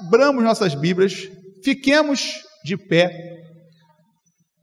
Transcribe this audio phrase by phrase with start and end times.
[0.00, 1.28] Abramos nossas Bíblias,
[1.64, 3.10] fiquemos de pé.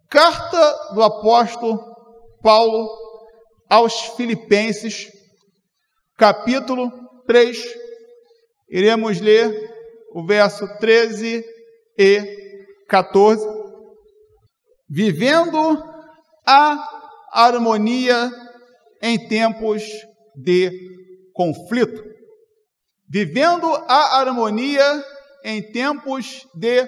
[0.10, 1.84] Carta do apóstolo
[2.42, 2.90] Paulo
[3.70, 5.12] aos Filipenses,
[6.18, 6.90] capítulo
[7.28, 7.58] 3.
[8.70, 9.54] Iremos ler
[10.14, 11.44] o verso 13
[11.98, 13.46] e 14.
[14.90, 15.84] Vivendo
[16.46, 16.88] a
[17.34, 18.32] harmonia
[19.02, 19.84] em tempos
[20.34, 20.72] de
[21.34, 22.15] conflito.
[23.08, 25.04] Vivendo a harmonia
[25.44, 26.88] em tempos de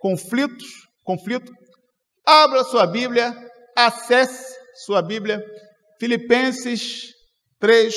[0.00, 0.66] conflitos,
[1.02, 1.52] conflito.
[2.24, 3.34] Abra sua Bíblia,
[3.76, 5.42] acesse sua Bíblia,
[5.98, 7.12] Filipenses
[7.58, 7.94] 3,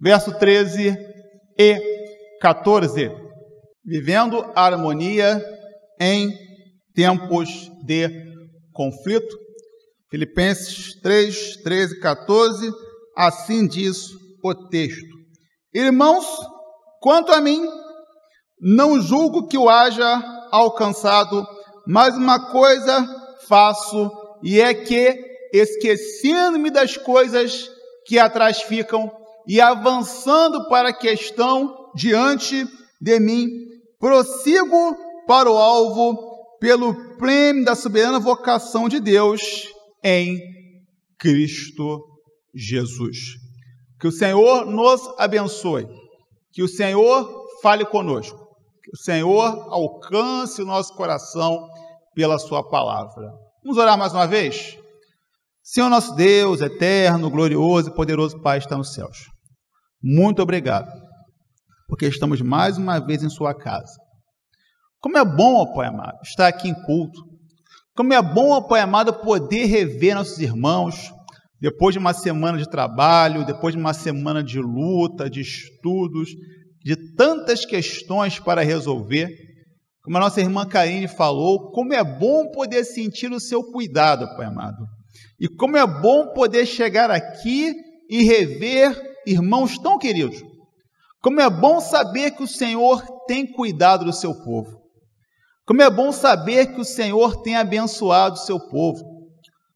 [0.00, 0.96] verso 13
[1.58, 3.10] e 14.
[3.84, 5.42] Vivendo a harmonia
[6.00, 6.32] em
[6.94, 8.08] tempos de
[8.72, 9.36] conflito.
[10.10, 12.70] Filipenses 3, 13 e 14,
[13.16, 14.06] assim diz
[14.42, 15.18] o texto.
[15.74, 16.24] Irmãos,
[17.00, 17.66] quanto a mim,
[18.60, 21.46] não julgo que o haja alcançado,
[21.86, 23.06] mas uma coisa
[23.48, 24.10] faço,
[24.42, 25.18] e é que,
[25.52, 27.70] esquecendo-me das coisas
[28.06, 29.10] que atrás ficam
[29.46, 32.66] e avançando para a questão diante
[33.00, 33.48] de mim,
[33.98, 34.96] prossigo
[35.26, 36.16] para o alvo
[36.60, 39.40] pelo prêmio da soberana vocação de Deus
[40.02, 40.38] em
[41.18, 42.00] Cristo
[42.54, 43.36] Jesus.
[44.00, 45.86] Que o Senhor nos abençoe,
[46.58, 48.36] que o Senhor fale conosco,
[48.82, 51.68] que o Senhor alcance o nosso coração
[52.16, 53.30] pela Sua palavra.
[53.62, 54.76] Vamos orar mais uma vez?
[55.62, 59.18] Senhor nosso Deus, eterno, glorioso e poderoso Pai, está nos céus.
[60.02, 60.90] Muito obrigado,
[61.86, 63.94] porque estamos mais uma vez em Sua casa.
[64.98, 67.20] Como é bom, ó Pai amado, estar aqui em culto,
[67.94, 71.12] como é bom, ó Pai amado, poder rever nossos irmãos
[71.60, 76.30] depois de uma semana de trabalho, depois de uma semana de luta, de estudos,
[76.84, 79.28] de tantas questões para resolver.
[80.02, 84.46] Como a nossa irmã Karine falou, como é bom poder sentir o seu cuidado, Pai
[84.46, 84.86] amado.
[85.40, 87.74] E como é bom poder chegar aqui
[88.08, 88.96] e rever
[89.26, 90.42] irmãos tão queridos.
[91.20, 94.78] Como é bom saber que o Senhor tem cuidado do seu povo.
[95.66, 99.17] Como é bom saber que o Senhor tem abençoado o seu povo.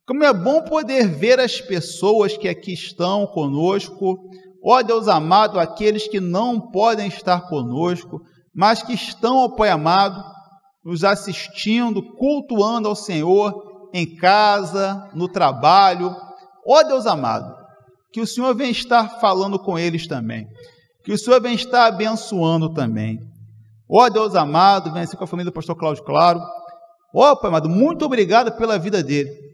[0.06, 4.18] Como é bom poder ver as pessoas que aqui estão conosco,
[4.64, 8.20] ó Deus amado, aqueles que não podem estar conosco,
[8.52, 10.20] mas que estão, ó Pai amado,
[10.84, 16.14] nos assistindo, cultuando ao Senhor em casa, no trabalho.
[16.66, 17.54] Ó Deus amado,
[18.12, 20.48] que o Senhor venha estar falando com eles também,
[21.04, 23.20] que o Senhor venha estar abençoando também.
[23.88, 26.40] Ó Deus amado, venha ser com a família do pastor Cláudio Claro.
[27.14, 29.51] Ó Pai amado, muito obrigado pela vida dele.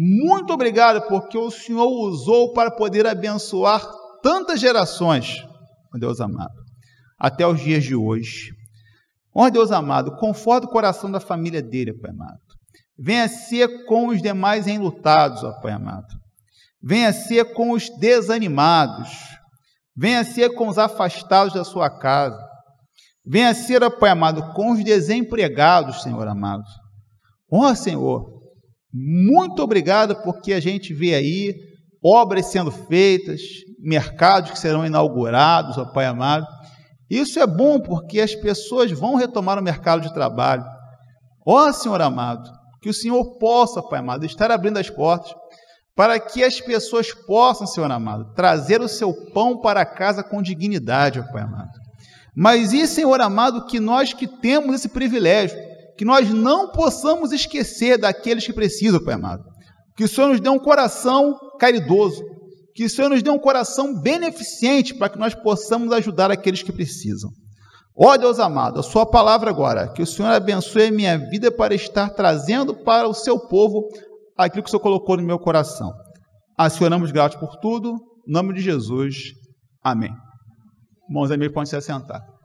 [0.00, 3.84] Muito obrigado porque o Senhor usou para poder abençoar
[4.22, 5.42] tantas gerações,
[5.92, 6.54] ó Deus amado,
[7.18, 8.52] até os dias de hoje.
[9.34, 12.38] Ó Deus amado, conforta o coração da família dele, Pai amado.
[12.96, 16.06] Venha ser com os demais enlutados, ó Pai amado.
[16.80, 19.10] Venha ser com os desanimados.
[19.96, 22.38] Venha ser com os afastados da sua casa.
[23.26, 26.62] Venha ser, ó Pai amado, com os desempregados, Senhor amado.
[27.50, 28.37] Ó Senhor,
[28.92, 31.54] muito obrigado porque a gente vê aí
[32.02, 33.40] obras sendo feitas,
[33.78, 36.46] mercados que serão inaugurados, ó Pai amado.
[37.10, 40.64] Isso é bom porque as pessoas vão retomar o mercado de trabalho.
[41.46, 42.50] Ó Senhor amado,
[42.80, 45.34] que o Senhor possa, Pai amado, estar abrindo as portas
[45.94, 51.18] para que as pessoas possam, Senhor amado, trazer o seu pão para casa com dignidade,
[51.18, 51.72] ó Pai amado.
[52.36, 55.58] Mas e, Senhor amado, que nós que temos esse privilégio,
[55.98, 59.42] que nós não possamos esquecer daqueles que precisam, Pai amado.
[59.96, 62.22] Que o Senhor nos dê um coração caridoso,
[62.72, 66.72] que o Senhor nos dê um coração beneficente para que nós possamos ajudar aqueles que
[66.72, 67.30] precisam.
[68.00, 71.74] Ó Deus amado, a Sua palavra agora, que o Senhor abençoe a minha vida para
[71.74, 73.88] estar trazendo para o Seu povo
[74.36, 75.92] aquilo que o Senhor colocou no meu coração.
[76.56, 77.96] Acionamos gratos por tudo,
[78.28, 79.16] em nome de Jesus.
[79.82, 80.12] Amém.
[81.08, 82.37] Irmãos amigos, podem se assentar.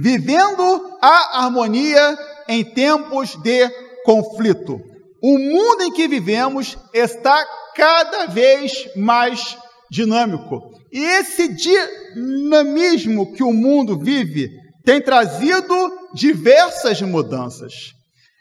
[0.00, 2.18] Vivendo a harmonia
[2.48, 3.68] em tempos de
[4.04, 4.80] conflito.
[5.22, 9.56] O mundo em que vivemos está cada vez mais
[9.90, 10.60] dinâmico.
[10.92, 14.48] E esse dinamismo que o mundo vive
[14.84, 17.92] tem trazido diversas mudanças.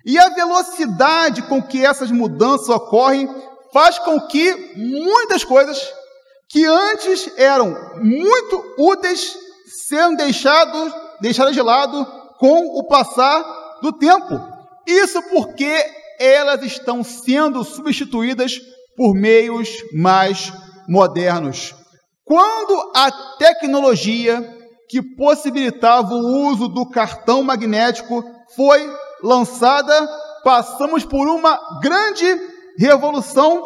[0.05, 3.27] E a velocidade com que essas mudanças ocorrem
[3.73, 5.77] faz com que muitas coisas
[6.49, 9.35] que antes eram muito úteis
[9.87, 12.05] sejam deixados, deixadas de lado
[12.39, 13.43] com o passar
[13.81, 14.39] do tempo.
[14.85, 15.85] Isso porque
[16.19, 18.59] elas estão sendo substituídas
[18.95, 20.51] por meios mais
[20.87, 21.75] modernos.
[22.23, 24.55] Quando a tecnologia
[24.89, 28.23] que possibilitava o uso do cartão magnético
[28.55, 28.89] foi
[29.23, 30.07] lançada,
[30.43, 32.25] passamos por uma grande
[32.77, 33.61] revolução,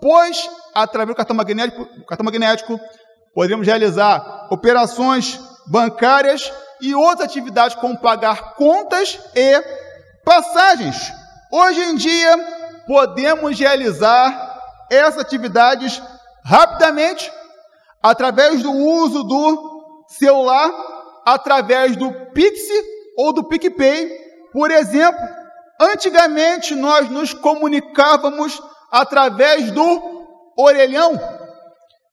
[0.00, 2.78] pois através do cartão magnético, cartão magnético
[3.62, 9.62] realizar operações bancárias e outras atividades como pagar contas e
[10.24, 11.12] passagens.
[11.50, 12.36] Hoje em dia,
[12.86, 14.58] podemos realizar
[14.90, 16.02] essas atividades
[16.44, 17.30] rapidamente
[18.02, 20.70] através do uso do celular,
[21.24, 22.60] através do Pix
[23.16, 24.08] ou do PicPay.
[24.52, 25.20] Por exemplo,
[25.80, 28.60] antigamente nós nos comunicávamos
[28.90, 30.26] através do
[30.56, 31.12] orelhão.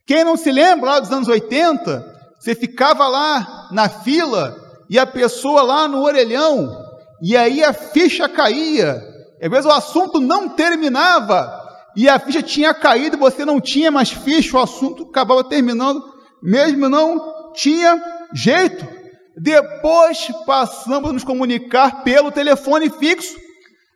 [0.05, 2.16] Quem não se lembra lá dos anos 80,
[2.47, 4.55] você ficava lá na fila
[4.89, 6.81] e a pessoa lá no orelhão,
[7.21, 9.03] e aí a ficha caía.
[9.41, 11.51] Às vezes o assunto não terminava
[11.94, 16.01] e a ficha tinha caído, você não tinha mais ficha, o assunto acabava terminando,
[16.41, 18.01] mesmo não tinha
[18.33, 18.88] jeito.
[19.35, 23.35] Depois passamos a nos comunicar pelo telefone fixo,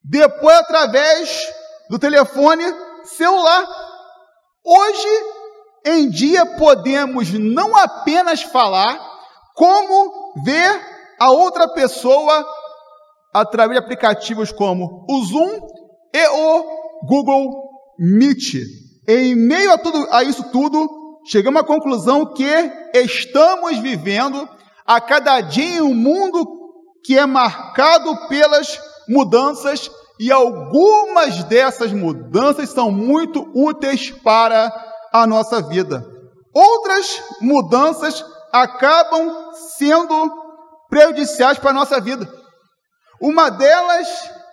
[0.03, 1.41] depois através
[1.89, 2.65] do telefone
[3.05, 3.65] celular.
[4.65, 5.40] Hoje
[5.85, 8.99] em dia podemos não apenas falar,
[9.55, 10.79] como ver
[11.19, 12.45] a outra pessoa
[13.33, 15.67] através de aplicativos como o Zoom
[16.13, 17.47] e o Google
[17.97, 18.55] Meet.
[19.07, 20.87] Em meio a, tudo, a isso tudo,
[21.25, 24.47] chegamos à conclusão que estamos vivendo
[24.85, 26.45] a cada dia um mundo
[27.03, 29.89] que é marcado pelas mudanças
[30.19, 36.05] e algumas dessas mudanças são muito úteis para a nossa vida.
[36.53, 40.41] Outras mudanças acabam sendo
[40.89, 42.27] prejudiciais para a nossa vida.
[43.21, 44.07] Uma delas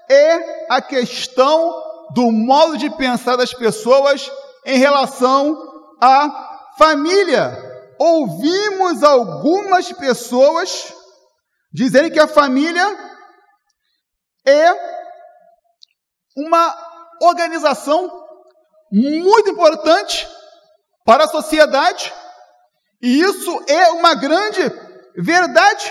[0.09, 1.83] é a questão
[2.15, 4.31] do modo de pensar das pessoas
[4.65, 5.57] em relação
[6.01, 7.67] à família.
[7.99, 10.95] Ouvimos algumas pessoas
[11.73, 12.87] dizerem que a família
[14.47, 14.73] é
[16.37, 16.75] uma
[17.21, 18.11] organização
[18.91, 20.27] muito importante
[21.09, 22.13] para a sociedade,
[23.01, 24.61] e isso é uma grande
[25.17, 25.91] verdade.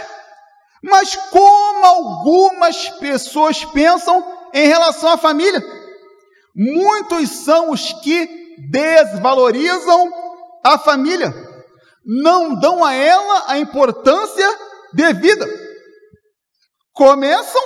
[0.84, 4.24] Mas como algumas pessoas pensam
[4.54, 5.60] em relação à família?
[6.56, 8.30] Muitos são os que
[8.70, 10.12] desvalorizam
[10.64, 11.34] a família,
[12.06, 14.48] não dão a ela a importância
[14.94, 15.48] devida.
[16.94, 17.64] Começam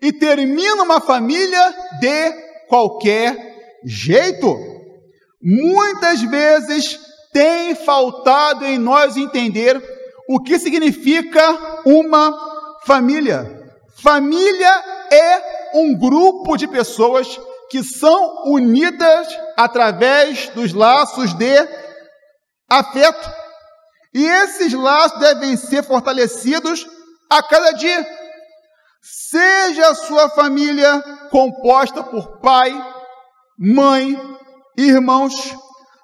[0.00, 2.30] e terminam uma família de
[2.68, 3.36] qualquer
[3.84, 4.75] jeito.
[5.42, 6.98] Muitas vezes
[7.32, 9.80] tem faltado em nós entender
[10.28, 11.42] o que significa
[11.84, 12.32] uma
[12.84, 13.70] família.
[14.02, 17.38] Família é um grupo de pessoas
[17.70, 21.54] que são unidas através dos laços de
[22.68, 23.30] afeto.
[24.14, 26.86] E esses laços devem ser fortalecidos
[27.30, 28.06] a cada dia.
[29.02, 32.72] Seja a sua família composta por pai,
[33.58, 34.16] mãe,
[34.76, 35.34] irmãos,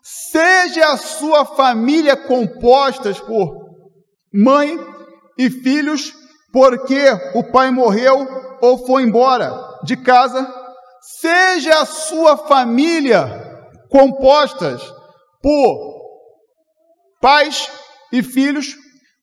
[0.02, 3.52] seja a sua família composta por
[4.32, 4.78] mãe
[5.38, 6.12] e filhos,
[6.52, 8.26] porque o pai morreu
[8.60, 9.52] ou foi embora
[9.84, 10.62] de casa
[11.02, 13.26] seja a sua família
[13.90, 14.80] compostas
[15.42, 16.00] por
[17.20, 17.70] pais
[18.12, 18.76] e filhos,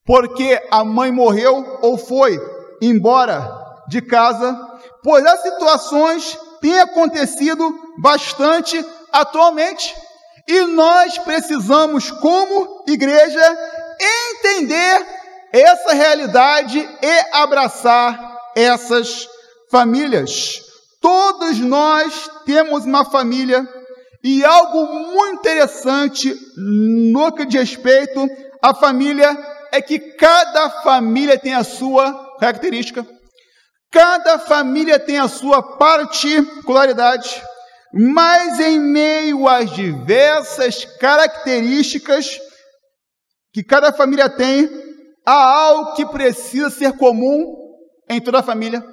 [0.06, 2.38] porque a mãe morreu ou foi
[2.82, 3.50] embora
[3.88, 4.60] de casa,
[5.04, 9.96] pois as situações têm acontecido bastante atualmente
[10.48, 13.58] e nós precisamos, como igreja,
[14.00, 15.06] entender
[15.52, 19.28] essa realidade e abraçar essas
[19.70, 20.62] famílias.
[21.00, 23.68] Todos nós temos uma família
[24.24, 28.28] e algo muito interessante no que diz respeito
[28.62, 29.38] à família
[29.72, 33.06] é que cada família tem a sua característica,
[33.92, 37.42] cada família tem a sua particularidade,
[37.94, 42.40] mas em meio às diversas características
[43.52, 44.70] que cada família tem,
[45.26, 47.56] há algo que precisa ser comum
[48.10, 48.84] em toda a família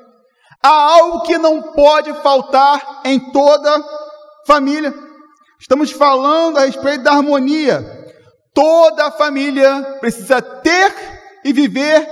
[0.63, 3.85] Há algo que não pode faltar em toda
[4.47, 4.93] família.
[5.61, 7.85] Estamos falando a respeito da harmonia.
[8.53, 10.93] Toda família precisa ter
[11.45, 12.05] e viver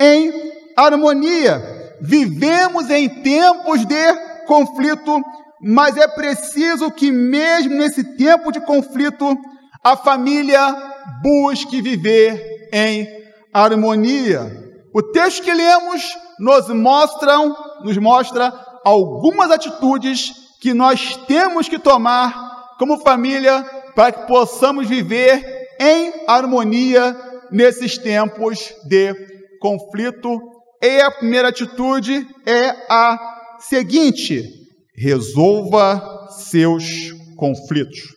[0.00, 0.32] em
[0.76, 1.96] harmonia.
[2.00, 4.14] Vivemos em tempos de
[4.46, 5.20] conflito,
[5.60, 9.36] mas é preciso que, mesmo nesse tempo de conflito,
[9.82, 10.74] a família
[11.22, 13.08] busque viver em
[13.52, 14.64] harmonia.
[14.92, 16.02] O texto que lemos
[16.38, 18.52] nos mostram, nos mostra
[18.84, 23.62] algumas atitudes que nós temos que tomar como família
[23.94, 27.16] para que possamos viver em harmonia
[27.50, 29.14] nesses tempos de
[29.60, 30.40] conflito.
[30.82, 34.65] E a primeira atitude é a seguinte:
[34.96, 38.14] resolva seus conflitos.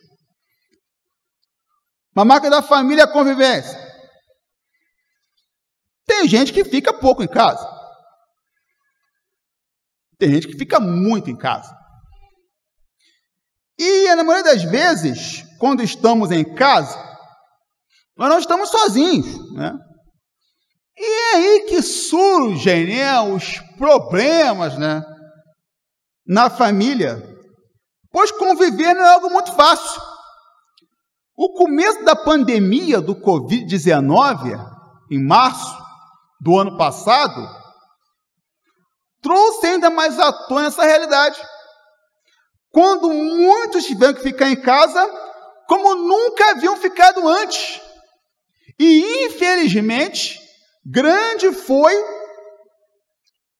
[2.16, 3.78] Uma marca da família é convivência.
[6.06, 7.66] Tem gente que fica pouco em casa.
[10.18, 11.74] Tem gente que fica muito em casa.
[13.78, 16.98] E na maioria das vezes, quando estamos em casa,
[18.16, 19.72] nós não estamos sozinhos, né?
[20.98, 25.00] E é aí que surgem né, os problemas né,
[26.30, 27.20] na família,
[28.12, 30.00] pois conviver não é algo muito fácil.
[31.36, 34.56] O começo da pandemia do Covid-19,
[35.10, 35.76] em março
[36.40, 37.48] do ano passado,
[39.20, 41.42] trouxe ainda mais à tona essa realidade.
[42.70, 45.04] Quando muitos tiveram que ficar em casa,
[45.66, 47.80] como nunca haviam ficado antes.
[48.78, 50.38] E, infelizmente,
[50.86, 51.92] grande foi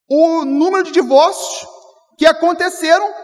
[0.08, 1.79] o número de divórcios
[2.20, 3.14] que aconteceram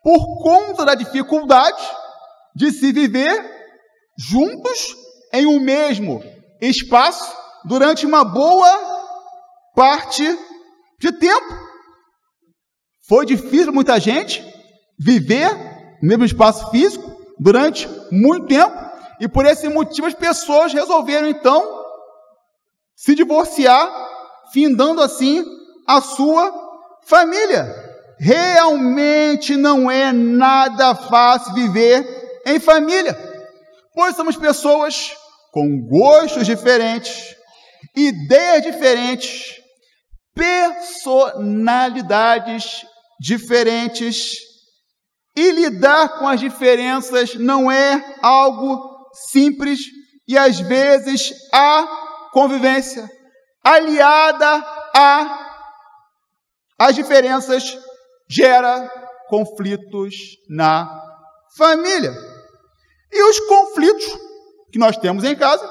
[0.00, 1.82] por conta da dificuldade
[2.54, 3.34] de se viver
[4.16, 4.94] juntos
[5.32, 6.22] em um mesmo
[6.60, 8.70] espaço durante uma boa
[9.74, 10.24] parte
[11.00, 11.52] de tempo.
[13.08, 14.40] Foi difícil muita gente
[14.96, 15.52] viver
[16.00, 18.72] no mesmo espaço físico durante muito tempo,
[19.18, 21.60] e por esse motivo as pessoas resolveram então
[22.94, 23.90] se divorciar,
[24.52, 25.44] findando assim
[25.88, 26.54] a sua
[27.02, 27.87] família.
[28.20, 32.06] Realmente não é nada fácil viver
[32.44, 33.16] em família,
[33.94, 35.14] pois somos pessoas
[35.52, 37.36] com gostos diferentes,
[37.94, 39.54] ideias diferentes,
[40.34, 42.84] personalidades
[43.20, 44.48] diferentes,
[45.38, 49.78] e lidar com as diferenças não é algo simples
[50.26, 53.08] e às vezes há convivência,
[53.62, 54.56] aliada
[54.94, 55.44] a
[56.76, 57.78] as diferenças,
[58.28, 58.88] gera
[59.28, 60.86] conflitos na
[61.56, 62.12] família.
[63.10, 64.06] E os conflitos
[64.70, 65.66] que nós temos em casa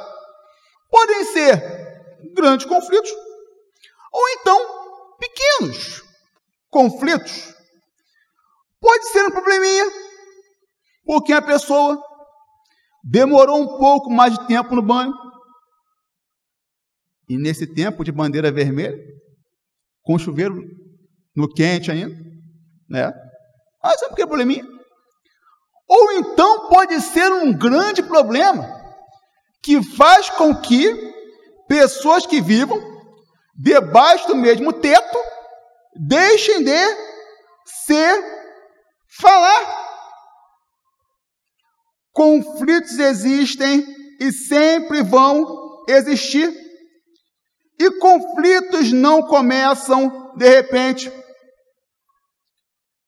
[0.90, 3.12] podem ser grandes conflitos
[4.12, 6.04] ou então pequenos
[6.70, 7.56] conflitos.
[8.80, 9.86] Pode ser um probleminha,
[11.04, 12.02] porque a pessoa
[13.04, 15.14] demorou um pouco mais de tempo no banho,
[17.30, 18.98] e nesse tempo de bandeira vermelha,
[20.02, 20.62] com chuveiro
[21.36, 22.16] no quente ainda,
[22.90, 23.14] né?
[23.82, 24.66] Ah, sabe que é probleminha?
[25.88, 28.68] Ou então pode ser um grande problema
[29.64, 31.14] que faz com que
[31.68, 32.80] pessoas que vivam
[33.56, 35.18] debaixo do mesmo teto
[35.96, 36.80] deixem de
[37.66, 38.24] se
[39.20, 39.88] falar.
[42.14, 43.86] Conflitos existem
[44.20, 46.54] e sempre vão existir.
[47.80, 51.12] E conflitos não começam de repente.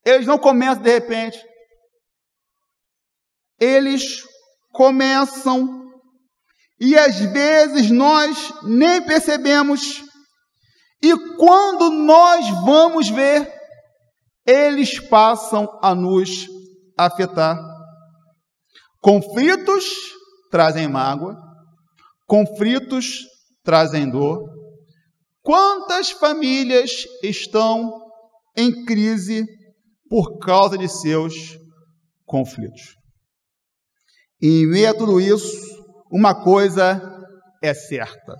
[0.09, 1.37] Eles não começam de repente.
[3.59, 4.23] Eles
[4.71, 5.87] começam
[6.79, 10.03] e às vezes nós nem percebemos.
[11.01, 13.51] E quando nós vamos ver,
[14.45, 16.47] eles passam a nos
[16.97, 17.57] afetar.
[19.01, 19.85] Conflitos
[20.49, 21.35] trazem mágoa,
[22.25, 23.19] conflitos
[23.63, 24.49] trazem dor,
[25.41, 27.91] Quantas famílias estão
[28.55, 29.45] em crise
[30.09, 31.33] por causa de seus
[32.25, 32.95] conflitos?
[34.41, 35.57] E em meio a tudo isso,
[36.11, 37.01] uma coisa
[37.61, 38.35] é certa: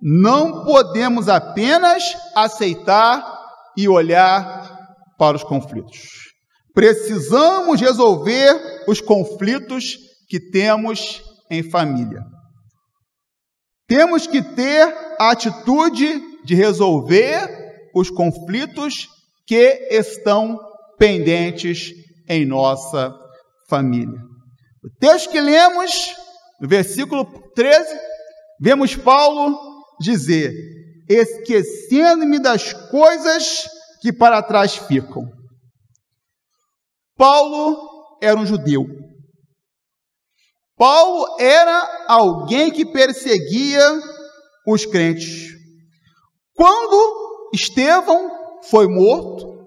[0.00, 2.02] não podemos apenas
[2.34, 3.38] aceitar
[3.76, 4.78] e olhar
[5.18, 6.30] para os conflitos.
[6.72, 9.96] Precisamos resolver os conflitos
[10.28, 12.22] que temos em família.
[13.88, 14.86] Temos que ter
[15.18, 17.48] a atitude de resolver
[17.94, 19.08] os conflitos
[19.46, 20.56] que estão
[21.00, 21.94] pendentes
[22.28, 23.10] em nossa
[23.70, 24.20] família.
[24.84, 26.14] O texto que lemos,
[26.60, 27.98] no versículo 13,
[28.60, 29.58] vemos Paulo
[29.98, 30.52] dizer:
[31.08, 33.66] Esquecendo-me das coisas
[34.02, 35.26] que para trás ficam.
[37.16, 38.84] Paulo era um judeu.
[40.76, 43.82] Paulo era alguém que perseguia
[44.66, 45.48] os crentes.
[46.54, 49.59] Quando Estevão foi morto,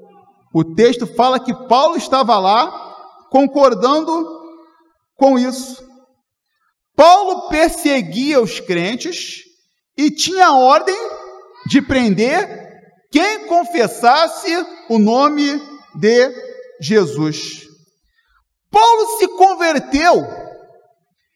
[0.53, 2.93] o texto fala que Paulo estava lá
[3.31, 4.41] concordando
[5.15, 5.83] com isso.
[6.95, 9.39] Paulo perseguia os crentes
[9.97, 10.95] e tinha ordem
[11.67, 12.47] de prender
[13.11, 14.49] quem confessasse
[14.89, 15.59] o nome
[15.95, 16.31] de
[16.79, 17.63] Jesus.
[18.69, 20.23] Paulo se converteu.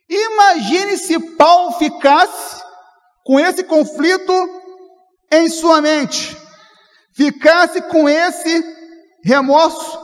[0.07, 2.63] Imagine se Paulo ficasse
[3.23, 4.33] com esse conflito
[5.31, 6.37] em sua mente,
[7.13, 8.76] ficasse com esse
[9.23, 9.97] remorso,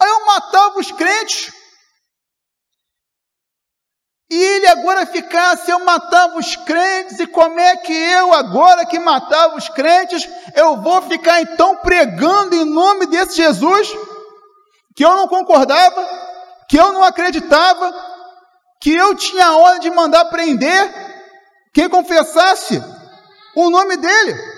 [0.00, 1.52] aí eu matava os crentes.
[4.30, 8.98] E ele agora ficasse, eu matava os crentes, e como é que eu, agora que
[8.98, 13.88] matava os crentes, eu vou ficar então pregando em nome desse Jesus,
[14.96, 16.08] que eu não concordava,
[16.66, 17.92] que eu não acreditava,
[18.80, 21.12] que eu tinha a ordem de mandar prender
[21.74, 22.82] quem confessasse
[23.54, 24.51] o nome dele.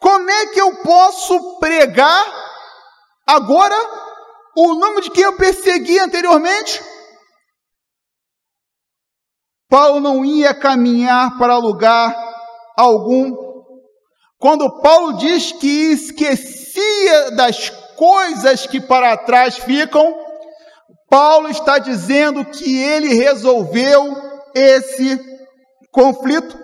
[0.00, 2.24] Como é que eu posso pregar
[3.26, 3.76] agora
[4.56, 6.82] o nome de quem eu persegui anteriormente?
[9.68, 12.12] Paulo não ia caminhar para lugar
[12.76, 13.36] algum.
[14.38, 20.18] Quando Paulo diz que esquecia das coisas que para trás ficam,
[21.10, 24.16] Paulo está dizendo que ele resolveu
[24.54, 25.20] esse
[25.92, 26.58] conflito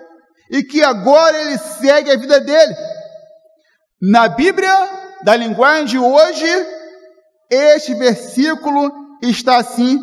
[0.49, 2.96] e que agora ele segue a vida dele.
[4.01, 4.71] Na Bíblia,
[5.23, 6.45] da linguagem de hoje,
[7.49, 8.91] este versículo
[9.23, 9.99] está assim: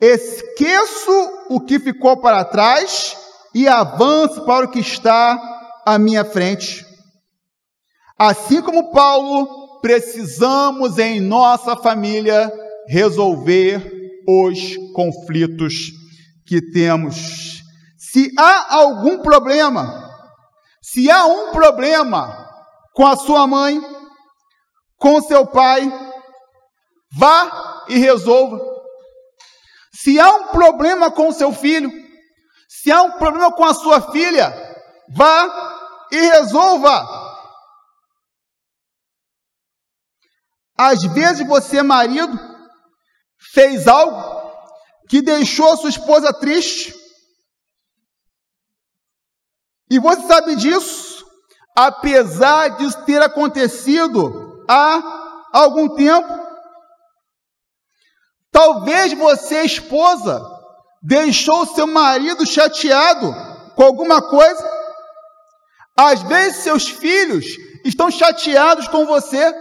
[0.00, 1.10] Esqueço
[1.48, 3.16] o que ficou para trás
[3.52, 5.36] e avanço para o que está
[5.84, 6.86] à minha frente.
[8.16, 12.52] Assim como Paulo, precisamos em nossa família
[12.86, 13.82] resolver
[14.28, 15.90] os conflitos
[16.46, 17.64] que temos.
[17.98, 20.08] Se há algum problema,
[20.80, 22.41] se há um problema
[22.92, 23.80] com a sua mãe,
[24.96, 25.90] com seu pai,
[27.16, 28.60] vá e resolva.
[29.92, 31.90] Se há um problema com seu filho,
[32.68, 34.50] se há um problema com a sua filha,
[35.14, 37.22] vá e resolva.
[40.76, 42.38] Às vezes você, marido,
[43.52, 44.42] fez algo
[45.08, 46.94] que deixou sua esposa triste.
[49.90, 51.01] E você sabe disso,
[51.76, 55.02] apesar disso ter acontecido há
[55.52, 56.42] algum tempo.
[58.50, 60.42] Talvez você, esposa,
[61.02, 63.34] deixou seu marido chateado
[63.74, 64.70] com alguma coisa.
[65.96, 67.46] Às vezes seus filhos
[67.84, 69.52] estão chateados com você.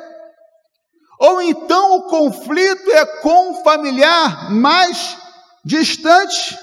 [1.19, 5.17] Ou então o conflito é com um familiar mais
[5.63, 6.57] distante.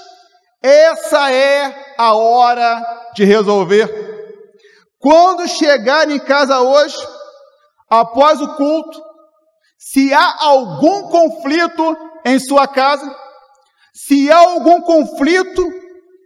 [0.63, 4.08] Essa é a hora de resolver.
[4.99, 6.97] Quando chegar em casa hoje,
[7.89, 9.01] após o culto,
[9.79, 13.09] se há algum conflito em sua casa,
[13.95, 15.65] se há algum conflito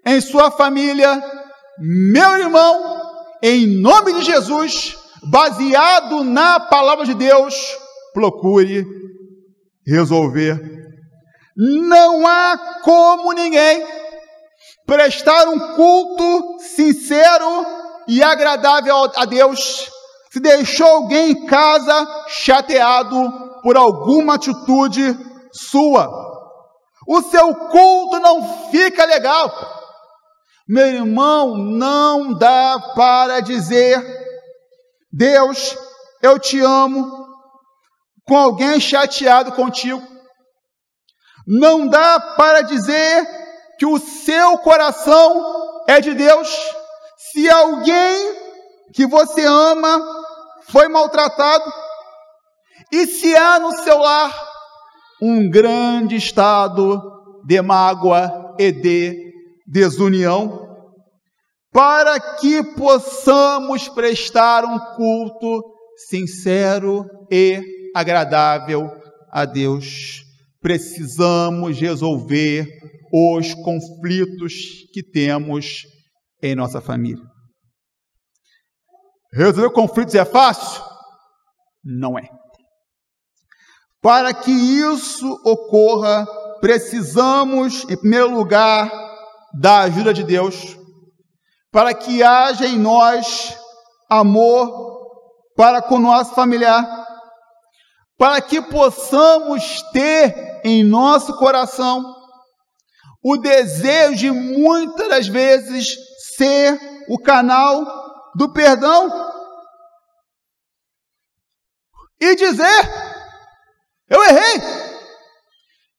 [0.07, 1.23] em sua família,
[1.79, 3.03] meu irmão,
[3.43, 4.97] em nome de Jesus,
[5.31, 7.55] baseado na palavra de Deus,
[8.15, 8.87] procure
[9.87, 10.61] resolver.
[11.55, 13.87] Não há como ninguém
[14.87, 19.91] prestar um culto sincero e agradável a Deus
[20.31, 25.15] se deixou alguém em casa chateado por alguma atitude
[25.53, 26.09] sua.
[27.07, 29.53] O seu culto não fica legal.
[30.67, 34.01] Meu irmão, não dá para dizer,
[35.13, 35.77] Deus,
[36.23, 37.27] eu te amo,
[38.27, 40.03] com alguém chateado contigo.
[41.47, 43.27] Não dá para dizer
[43.79, 46.49] que o seu coração é de Deus,
[47.33, 48.35] se alguém
[48.93, 50.23] que você ama
[50.69, 51.65] foi maltratado,
[52.93, 54.33] e se há no seu lar
[55.21, 57.01] um grande estado
[57.47, 59.33] de mágoa e de
[59.67, 60.61] desunião,
[61.73, 65.63] para que possamos prestar um culto
[66.09, 67.63] sincero e
[67.95, 68.91] agradável
[69.31, 70.23] a Deus.
[70.61, 72.67] Precisamos resolver
[73.11, 74.53] os conflitos
[74.93, 75.85] que temos
[76.43, 77.25] em nossa família.
[79.33, 80.83] Resolver conflitos é fácil?
[81.85, 82.29] Não é.
[84.01, 86.27] Para que isso ocorra,
[86.61, 88.91] precisamos, em primeiro lugar,
[89.59, 90.77] da ajuda de Deus,
[91.71, 93.57] para que haja em nós
[94.11, 94.93] amor
[95.57, 96.85] para com o nosso familiar,
[98.19, 102.05] para que possamos ter em nosso coração
[103.25, 105.97] o desejo de muitas das vezes
[106.43, 107.85] ser o canal
[108.35, 109.09] do perdão
[112.21, 113.13] e dizer
[114.09, 114.61] eu errei.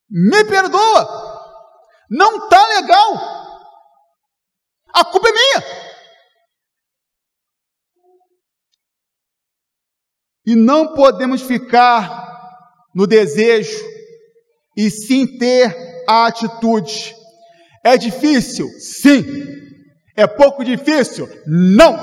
[0.07, 1.33] Me perdoa.
[2.11, 3.13] Não está legal.
[4.93, 5.63] A culpa é minha.
[10.45, 12.21] E não podemos ficar
[12.93, 13.83] no desejo
[14.77, 17.15] e sim ter a atitude.
[17.83, 18.67] É difícil?
[18.79, 19.23] Sim.
[20.15, 21.27] É pouco difícil?
[21.45, 21.97] Não!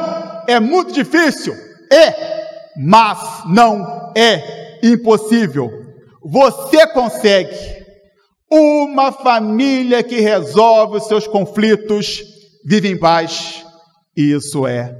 [0.47, 1.55] É muito difícil?
[1.93, 2.41] É!
[2.77, 5.71] Mas não é impossível.
[6.23, 7.81] Você consegue.
[8.51, 12.23] Uma família que resolve os seus conflitos
[12.65, 13.65] vive em paz.
[14.17, 14.93] E isso é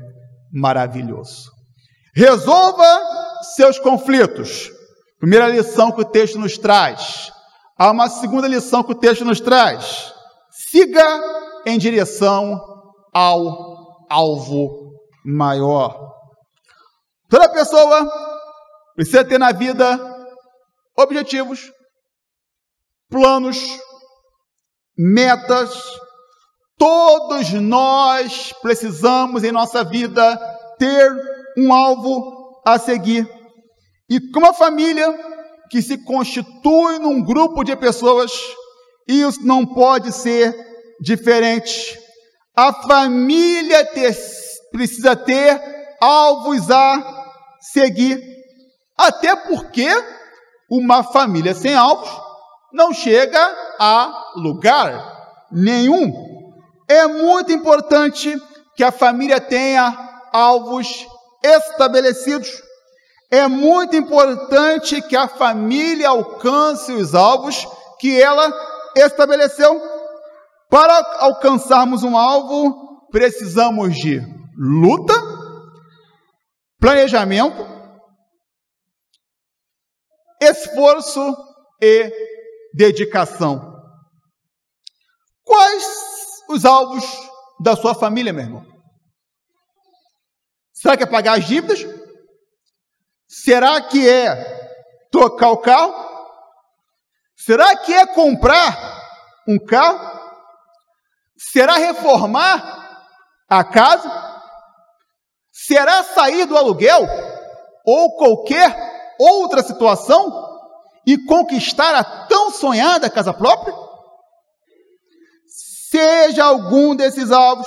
[0.53, 1.51] maravilhoso.
[2.15, 2.85] Resolva
[3.57, 4.71] seus conflitos.
[5.19, 7.33] Primeira lição que o texto nos traz.
[7.77, 10.13] Há uma segunda lição que o texto nos traz.
[10.51, 11.21] Siga
[11.67, 12.61] em direção
[13.13, 14.93] ao alvo
[15.25, 16.11] maior.
[17.29, 18.11] Toda pessoa
[18.95, 19.99] precisa ter na vida
[20.97, 21.71] objetivos,
[23.09, 23.59] planos,
[24.97, 25.71] metas.
[26.77, 30.37] Todos nós precisamos em nossa vida
[30.79, 31.13] ter
[31.57, 33.29] um alvo a seguir.
[34.09, 35.07] E como a família
[35.71, 38.33] que se constitui num grupo de pessoas,
[39.07, 40.53] isso não pode ser
[41.01, 41.99] diferente.
[42.57, 44.17] A família ter,
[44.71, 45.61] precisa ter
[46.01, 48.23] alvos a seguir.
[48.97, 49.89] Até porque
[50.71, 52.11] uma família sem alvos
[52.73, 53.41] não chega
[53.79, 56.13] a lugar nenhum.
[56.89, 58.37] É muito importante
[58.77, 61.07] que a família tenha alvos
[61.43, 62.63] estabelecidos.
[63.31, 67.67] É muito importante que a família alcance os alvos
[67.99, 68.53] que ela
[68.97, 69.81] estabeleceu.
[70.71, 74.21] Para alcançarmos um alvo, precisamos de
[74.57, 75.13] luta,
[76.79, 77.67] planejamento,
[80.41, 81.21] esforço
[81.83, 82.09] e
[82.73, 83.69] dedicação.
[85.43, 85.85] Quais
[86.49, 87.05] os alvos
[87.61, 88.65] da sua família, meu irmão?
[90.73, 91.81] Será que é pagar as dívidas?
[93.29, 95.93] Será que é tocar o carro?
[97.37, 99.01] Será que é comprar
[99.49, 100.20] um carro?
[101.41, 103.09] Será reformar
[103.49, 104.11] a casa?
[105.51, 107.09] Será sair do aluguel
[107.87, 110.49] ou qualquer outra situação
[111.07, 113.75] e conquistar a tão sonhada casa própria?
[115.91, 117.67] Seja algum desses alvos,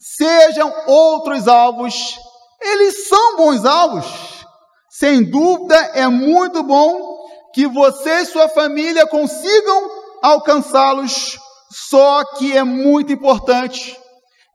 [0.00, 2.18] sejam outros alvos,
[2.58, 4.46] eles são bons alvos.
[4.88, 9.90] Sem dúvida, é muito bom que você e sua família consigam
[10.22, 11.38] alcançá-los
[11.70, 13.98] só que é muito importante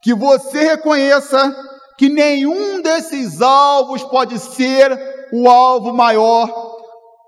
[0.02, 1.56] que você reconheça
[1.98, 6.74] que nenhum desses alvos pode ser o alvo maior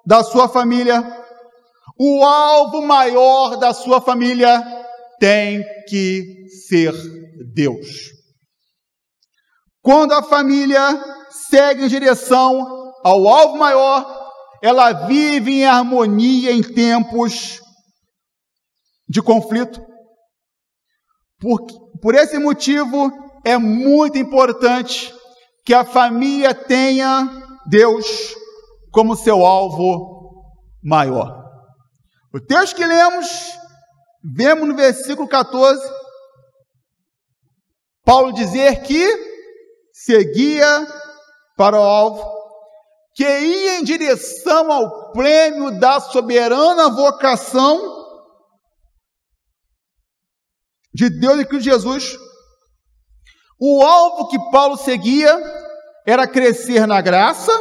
[0.06, 1.04] da sua família.
[1.98, 4.62] O alvo maior da sua família
[5.19, 6.93] tem que ser
[7.54, 7.88] Deus.
[9.82, 10.82] Quando a família
[11.50, 17.62] segue em direção ao alvo maior, ela vive em harmonia em tempos
[19.08, 19.82] de conflito.
[21.39, 21.65] Por,
[22.02, 23.12] por esse motivo,
[23.44, 25.13] é muito importante
[25.65, 27.30] que a família tenha
[27.68, 28.36] Deus
[28.91, 30.44] como seu alvo
[30.84, 31.44] maior.
[32.34, 33.28] O texto que lemos,
[34.36, 35.82] vemos no versículo 14,
[38.04, 39.36] Paulo dizer que
[39.91, 40.88] seguia
[41.58, 42.36] para o alvo,
[43.15, 47.94] que ia em direção ao prêmio da soberana vocação
[50.95, 52.17] de Deus e Cristo Jesus.
[53.60, 55.38] O alvo que Paulo seguia
[56.08, 57.51] era crescer na graça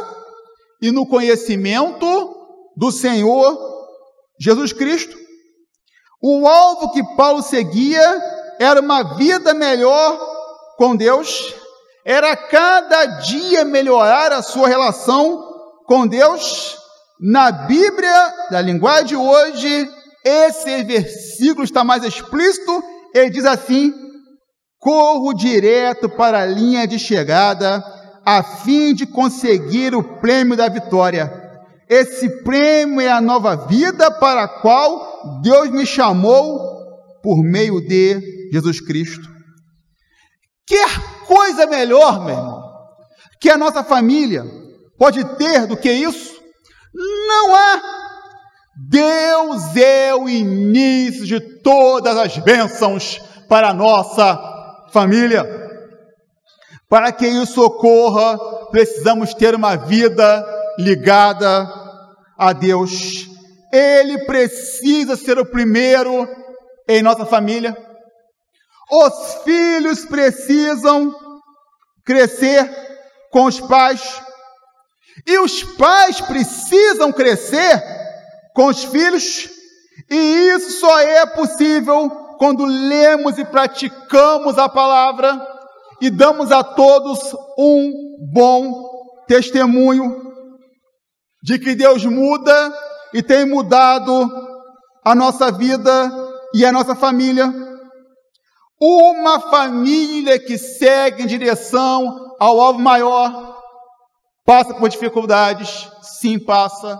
[0.81, 2.05] e no conhecimento
[2.77, 3.57] do Senhor
[4.39, 5.17] Jesus Cristo.
[6.21, 8.01] O alvo que Paulo seguia
[8.57, 10.17] era uma vida melhor
[10.77, 11.53] com Deus,
[12.05, 15.43] era cada dia melhorar a sua relação
[15.85, 16.77] com Deus.
[17.19, 19.89] Na Bíblia, da linguagem de hoje,
[20.23, 23.93] esse versículo está mais explícito ele diz assim:
[24.77, 27.81] corro direto para a linha de chegada,
[28.25, 31.31] a fim de conseguir o prêmio da vitória.
[31.89, 36.59] Esse prêmio é a nova vida para a qual Deus me chamou
[37.23, 39.29] por meio de Jesus Cristo.
[40.67, 40.89] Quer
[41.25, 42.63] coisa melhor, meu irmão,
[43.39, 44.43] que a nossa família
[44.97, 46.35] pode ter do que isso?
[46.93, 47.94] Não há.
[48.75, 54.37] Deus é o início de todas as bênçãos para a nossa
[54.91, 55.45] família.
[56.89, 58.37] Para que isso ocorra,
[58.71, 60.45] precisamos ter uma vida
[60.77, 61.67] ligada
[62.37, 63.27] a Deus.
[63.71, 66.27] Ele precisa ser o primeiro
[66.87, 67.75] em nossa família.
[68.91, 71.15] Os filhos precisam
[72.05, 72.69] crescer
[73.31, 74.21] com os pais.
[75.25, 78.04] E os pais precisam crescer
[78.55, 79.49] com os filhos,
[80.09, 80.15] e
[80.55, 85.45] isso só é possível quando lemos e praticamos a palavra
[86.01, 87.19] e damos a todos
[87.57, 87.91] um
[88.31, 88.85] bom
[89.27, 90.23] testemunho
[91.43, 92.73] de que Deus muda
[93.13, 94.29] e tem mudado
[95.03, 96.11] a nossa vida
[96.53, 97.53] e a nossa família.
[98.79, 103.55] Uma família que segue em direção ao alvo maior
[104.45, 106.99] passa por dificuldades, sim, passa.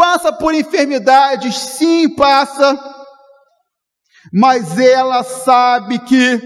[0.00, 2.74] Passa por enfermidades, sim, passa.
[4.32, 6.40] Mas ela sabe que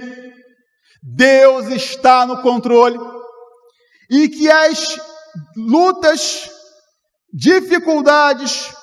[1.01, 2.99] Deus está no controle
[4.11, 4.99] e que as
[5.57, 6.51] lutas,
[7.33, 8.75] dificuldades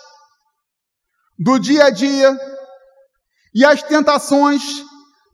[1.38, 2.40] do dia a dia
[3.54, 4.64] e as tentações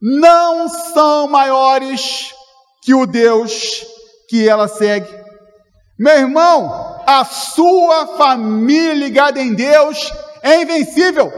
[0.02, 2.34] não são maiores
[2.82, 3.86] que o Deus
[4.28, 5.16] que ela segue.
[6.00, 10.12] Meu irmão, a sua família ligada em Deus
[10.44, 11.32] é invencível.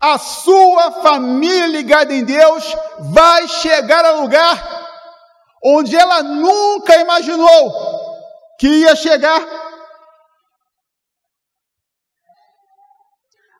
[0.00, 4.88] A sua família ligada em Deus vai chegar a lugar
[5.64, 7.72] onde ela nunca imaginou
[8.58, 9.46] que ia chegar.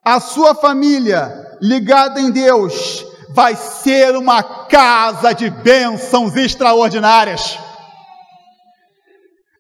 [0.05, 7.68] A sua família ligada em Deus vai ser uma casa de bênçãos extraordinárias.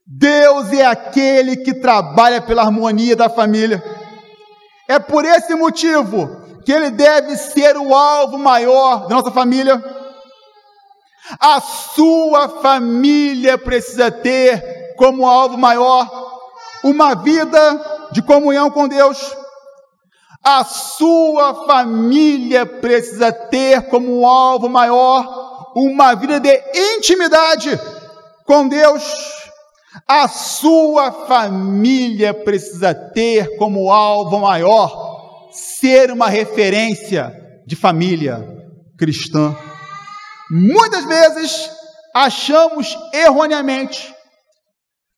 [0.08, 3.82] Deus é aquele que trabalha pela harmonia da família.
[4.88, 6.28] É por esse motivo
[6.64, 9.82] que ele deve ser o alvo maior da nossa família.
[11.38, 16.08] A sua família precisa ter como alvo maior
[16.82, 19.36] uma vida de comunhão com Deus
[20.42, 26.62] a sua família precisa ter como alvo maior uma vida de
[26.96, 27.78] intimidade
[28.46, 29.37] com Deus.
[30.06, 37.32] A sua família precisa ter como alvo maior ser uma referência
[37.66, 38.46] de família
[38.98, 39.56] cristã.
[40.50, 41.70] Muitas vezes
[42.14, 44.14] achamos erroneamente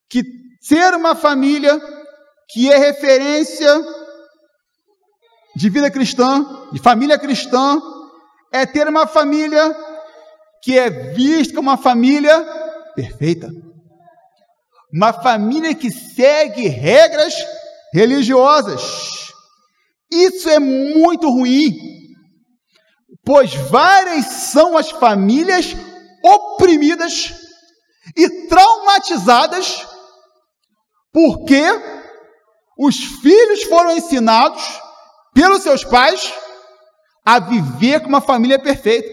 [0.09, 0.23] que
[0.61, 1.79] ser uma família
[2.49, 3.81] que é referência
[5.55, 7.79] de vida cristã, de família cristã,
[8.51, 9.75] é ter uma família
[10.61, 12.39] que é vista como uma família
[12.95, 13.49] perfeita.
[14.93, 17.33] Uma família que segue regras
[17.93, 19.31] religiosas.
[20.11, 21.73] Isso é muito ruim,
[23.23, 25.73] pois várias são as famílias
[26.23, 27.33] oprimidas
[28.17, 29.87] e traumatizadas
[31.13, 31.61] porque
[32.77, 34.63] os filhos foram ensinados
[35.33, 36.33] pelos seus pais
[37.25, 39.09] a viver com uma família perfeita.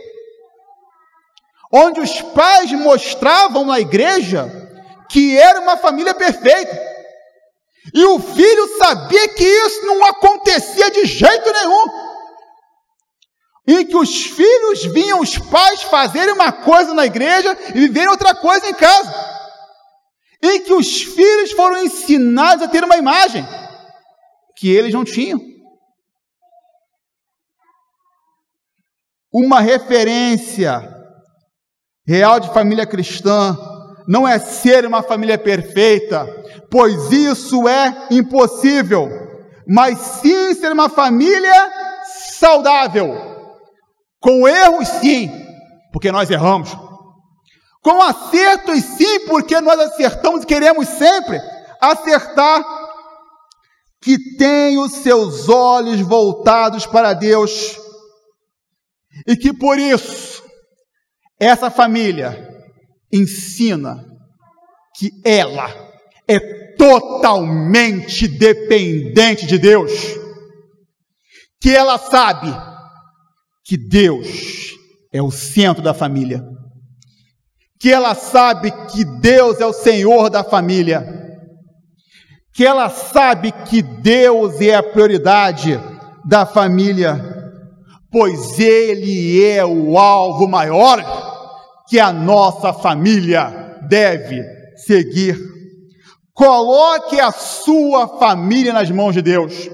[1.73, 4.68] Onde os pais mostravam na igreja
[5.09, 6.99] que era uma família perfeita.
[7.95, 11.85] E o filho sabia que isso não acontecia de jeito nenhum.
[13.67, 18.35] Em que os filhos vinham os pais fazerem uma coisa na igreja e viverem outra
[18.35, 19.13] coisa em casa.
[20.43, 23.47] Em que os filhos foram ensinados a ter uma imagem
[24.57, 25.41] que eles não tinham.
[29.31, 30.95] Uma referência
[32.07, 33.57] real de família cristã
[34.09, 36.27] não é ser uma família perfeita,
[36.71, 39.07] pois isso é impossível,
[39.67, 41.71] mas sim ser uma família
[42.39, 43.15] saudável,
[44.19, 45.31] com erros sim,
[45.93, 46.75] porque nós erramos,
[47.83, 51.39] com acertos sim, porque nós acertamos e queremos sempre
[51.79, 52.65] acertar,
[54.01, 57.79] que tem os seus olhos voltados para Deus
[59.27, 60.43] e que por isso
[61.39, 62.48] essa família
[63.13, 64.05] ensina
[64.97, 65.69] que ela
[66.27, 66.39] é
[66.77, 69.93] totalmente dependente de Deus.
[71.61, 72.55] Que ela sabe
[73.65, 74.27] que Deus
[75.13, 76.45] é o centro da família.
[77.81, 81.07] Que ela sabe que Deus é o Senhor da família.
[82.53, 85.79] Que ela sabe que Deus é a prioridade
[86.25, 87.39] da família
[88.11, 90.99] pois ele é o alvo maior
[91.89, 94.45] que a nossa família deve
[94.77, 95.37] seguir.
[96.35, 99.69] Coloque a sua família nas mãos de Deus.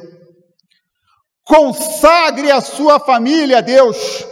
[1.44, 4.24] Consagre a sua família a Deus.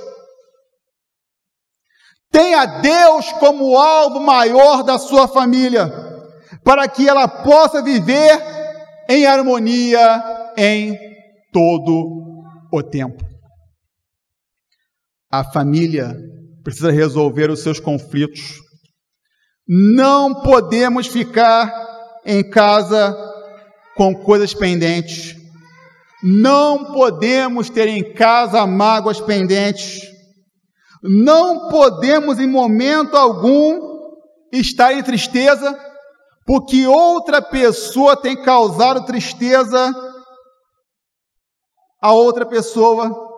[2.30, 5.92] Tenha Deus como alvo maior da sua família,
[6.64, 8.40] para que ela possa viver
[9.10, 10.24] em harmonia
[10.56, 10.98] em
[11.52, 13.22] todo o tempo.
[15.30, 16.16] A família
[16.62, 18.60] precisa resolver os seus conflitos.
[19.66, 21.72] Não podemos ficar
[22.24, 23.16] em casa
[23.96, 25.36] com coisas pendentes.
[26.22, 30.00] Não podemos ter em casa mágoas pendentes.
[31.02, 33.92] Não podemos, em momento algum,
[34.52, 35.76] estar em tristeza,
[36.46, 39.92] porque outra pessoa tem causado tristeza
[42.00, 43.30] a outra pessoa.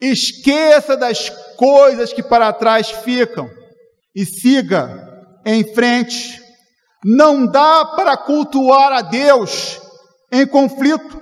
[0.00, 3.48] Esqueça das coisas que para trás ficam
[4.14, 5.08] e siga
[5.44, 6.40] em frente.
[7.04, 9.80] Não dá para cultuar a Deus
[10.32, 11.20] em conflito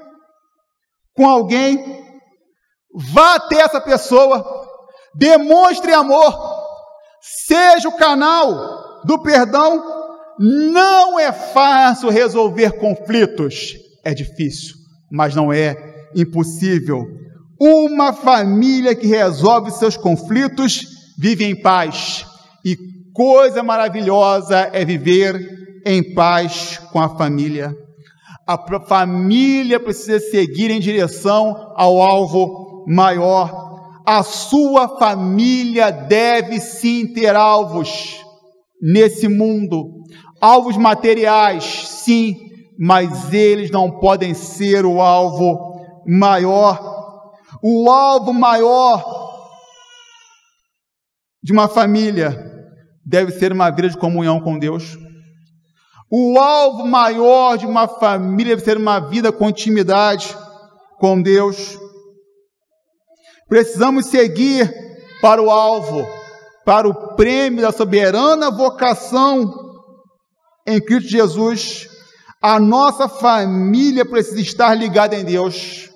[1.15, 2.03] com alguém.
[2.95, 4.45] Vá até essa pessoa,
[5.15, 6.35] demonstre amor,
[7.21, 10.03] seja o canal do perdão.
[10.39, 14.75] Não é fácil resolver conflitos, é difícil,
[15.11, 15.77] mas não é
[16.15, 17.22] impossível.
[17.65, 20.85] Uma família que resolve seus conflitos
[21.17, 22.27] vive em paz.
[22.65, 22.77] E
[23.15, 27.73] coisa maravilhosa é viver em paz com a família.
[28.45, 33.79] A família precisa seguir em direção ao alvo maior.
[34.05, 38.21] A sua família deve sim ter alvos
[38.83, 40.03] nesse mundo,
[40.41, 42.37] alvos materiais, sim,
[42.77, 46.92] mas eles não podem ser o alvo maior.
[47.63, 49.05] O alvo maior
[51.41, 52.37] de uma família
[53.07, 54.97] deve ser uma vida de comunhão com Deus.
[56.11, 60.37] O alvo maior de uma família deve ser uma vida com intimidade
[60.99, 61.79] com Deus.
[63.49, 64.69] Precisamos seguir
[65.21, 66.05] para o alvo,
[66.65, 69.53] para o prêmio da soberana vocação
[70.67, 71.89] em Cristo Jesus.
[72.43, 75.92] A nossa família precisa estar ligada em Deus.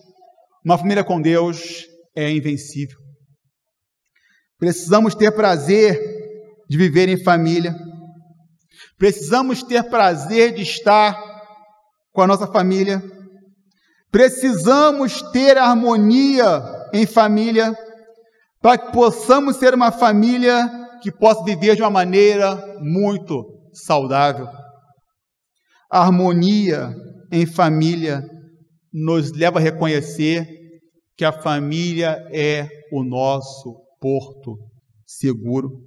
[0.66, 2.98] Uma família com Deus é invencível.
[4.58, 5.96] Precisamos ter prazer
[6.68, 7.72] de viver em família.
[8.98, 11.16] Precisamos ter prazer de estar
[12.12, 13.00] com a nossa família.
[14.10, 16.60] Precisamos ter harmonia
[16.92, 17.72] em família
[18.60, 20.68] para que possamos ser uma família
[21.00, 24.48] que possa viver de uma maneira muito saudável.
[25.88, 26.92] Harmonia
[27.30, 28.24] em família
[28.98, 30.80] nos leva a reconhecer
[31.14, 34.58] que a família é o nosso porto
[35.04, 35.84] seguro.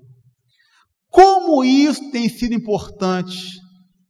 [1.09, 3.59] Como isso tem sido importante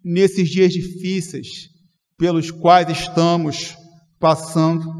[0.04, 1.70] nesses dias difíceis
[2.18, 3.74] pelos quais estamos
[4.20, 4.92] passando.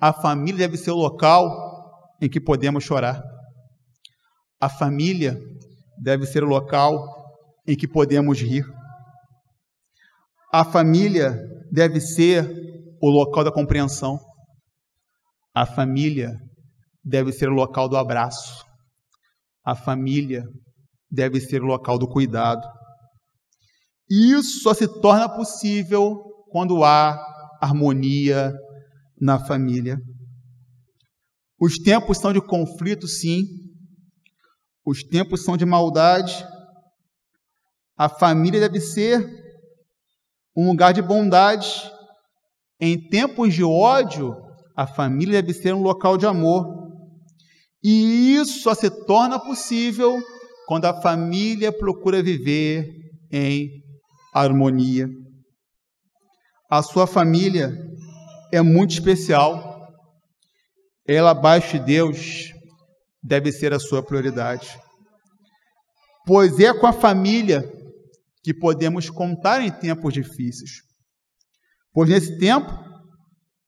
[0.00, 3.22] A família deve ser o local em que podemos chorar.
[4.60, 5.40] A família
[5.96, 7.06] deve ser o local
[7.68, 8.64] em que podemos rir.
[10.52, 11.38] A família
[11.70, 12.69] deve ser
[13.00, 14.18] o local da compreensão.
[15.54, 16.32] A família
[17.04, 18.64] deve ser o local do abraço.
[19.64, 20.44] A família
[21.10, 22.66] deve ser o local do cuidado.
[24.08, 26.16] Isso só se torna possível
[26.50, 27.18] quando há
[27.60, 28.52] harmonia
[29.20, 29.98] na família.
[31.60, 33.44] Os tempos são de conflito, sim.
[34.84, 36.44] Os tempos são de maldade.
[37.96, 39.22] A família deve ser
[40.56, 41.68] um lugar de bondade.
[42.80, 44.34] Em tempos de ódio,
[44.74, 46.66] a família deve ser um local de amor.
[47.82, 50.18] E isso só se torna possível
[50.66, 52.88] quando a família procura viver
[53.30, 53.68] em
[54.32, 55.08] harmonia.
[56.70, 57.72] A sua família
[58.52, 59.88] é muito especial.
[61.06, 62.52] Ela, abaixo de Deus,
[63.22, 64.78] deve ser a sua prioridade.
[66.24, 67.62] Pois é com a família
[68.42, 70.89] que podemos contar em tempos difíceis.
[71.92, 72.72] Pois nesse tempo,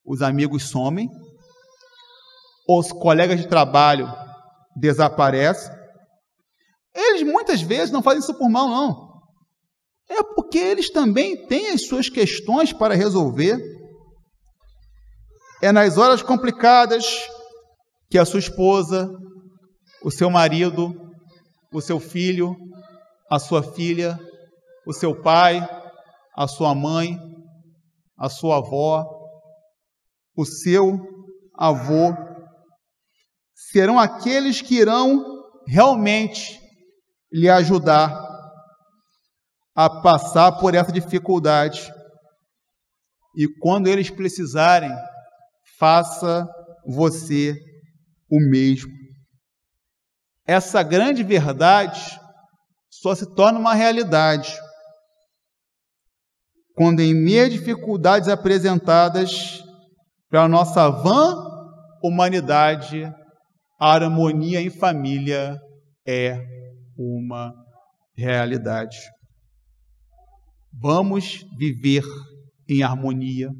[0.05, 1.09] os amigos somem,
[2.69, 4.13] os colegas de trabalho
[4.77, 5.73] desaparecem,
[6.95, 9.13] eles muitas vezes não fazem isso por mal, não.
[10.09, 13.59] É porque eles também têm as suas questões para resolver.
[15.63, 17.05] É nas horas complicadas
[18.11, 19.09] que a sua esposa,
[20.05, 20.95] o seu marido,
[21.73, 22.55] o seu filho,
[23.31, 24.19] a sua filha,
[24.87, 25.67] o seu pai,
[26.37, 27.17] a sua mãe,
[28.23, 29.05] a sua avó,
[30.37, 30.97] o seu
[31.59, 32.15] avô,
[33.53, 35.25] serão aqueles que irão
[35.67, 36.61] realmente
[37.33, 38.17] lhe ajudar
[39.75, 41.93] a passar por essa dificuldade.
[43.37, 44.93] E quando eles precisarem,
[45.77, 46.47] faça
[46.87, 47.57] você
[48.31, 48.93] o mesmo.
[50.47, 52.21] Essa grande verdade
[52.89, 54.57] só se torna uma realidade
[56.75, 59.63] quando, em meio a dificuldades apresentadas
[60.31, 61.35] pela nossa vã
[62.03, 63.05] humanidade,
[63.79, 65.61] a harmonia em família
[66.07, 66.39] é
[66.97, 67.55] uma
[68.17, 68.97] realidade.
[70.73, 72.05] Vamos viver
[72.69, 73.51] em harmonia,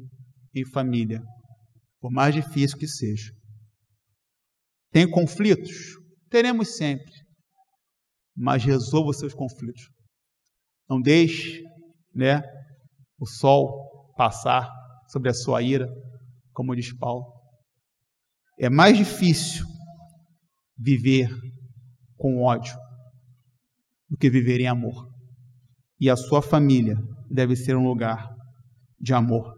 [0.55, 1.21] em família,
[1.99, 3.31] por mais difícil que seja.
[4.91, 5.71] Tem conflitos?
[6.29, 7.13] Teremos sempre.
[8.35, 9.89] Mas resolva os seus conflitos.
[10.89, 11.61] Não deixe
[12.13, 12.41] né,
[13.23, 14.69] o sol passar
[15.07, 15.87] sobre a sua ira,
[16.51, 17.25] como diz Paulo.
[18.59, 19.65] É mais difícil
[20.77, 21.29] viver
[22.17, 22.75] com ódio
[24.09, 25.07] do que viver em amor.
[25.99, 26.97] E a sua família
[27.31, 28.29] deve ser um lugar
[28.99, 29.55] de amor.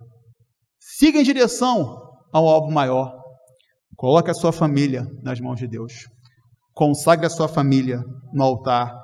[0.80, 1.98] Siga em direção
[2.32, 3.20] ao alvo maior.
[3.98, 6.08] Coloque a sua família nas mãos de Deus.
[6.72, 8.96] Consagre a sua família no altar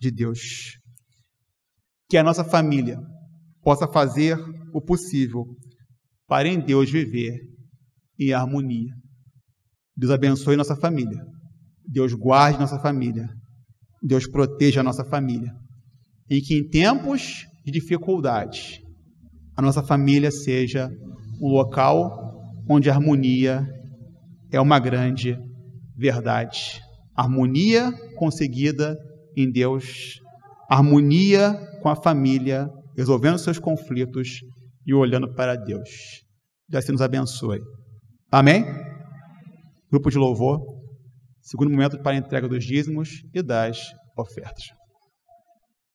[0.00, 0.76] de Deus.
[2.08, 2.98] Que a nossa família
[3.68, 4.34] possa fazer
[4.72, 5.44] o possível
[6.26, 7.38] para em Deus viver
[8.18, 8.90] em harmonia.
[9.94, 11.22] Deus abençoe nossa família.
[11.86, 13.28] Deus guarde nossa família.
[14.02, 15.52] Deus proteja a nossa família.
[16.30, 18.80] E que em tempos de dificuldade,
[19.54, 20.88] a nossa família seja
[21.38, 22.40] um local
[22.70, 23.68] onde a harmonia
[24.50, 25.36] é uma grande
[25.94, 26.80] verdade.
[27.14, 28.96] Harmonia conseguida
[29.36, 30.14] em Deus,
[30.70, 31.52] harmonia
[31.82, 32.66] com a família,
[32.98, 34.40] resolvendo seus conflitos
[34.84, 36.24] e olhando para Deus.
[36.68, 37.60] Deus assim nos abençoe.
[38.30, 38.64] Amém?
[39.88, 40.60] Grupo de louvor.
[41.40, 43.78] Segundo momento para a entrega dos dízimos e das
[44.16, 44.77] ofertas.